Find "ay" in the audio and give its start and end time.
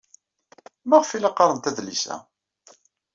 1.11-1.21